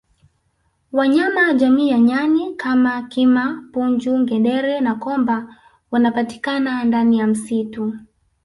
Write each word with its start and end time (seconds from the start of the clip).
Wanyama 0.91 1.53
jamii 1.53 1.89
ya 1.89 1.99
nyani 1.99 2.55
kama 2.55 3.01
kima 3.11 3.63
punju 3.73 4.19
ngedere 4.19 4.79
na 4.81 4.93
komba 4.95 5.55
wanapatikana 5.91 6.83
ndani 6.83 7.19
ya 7.19 7.27
msitu 7.27 7.93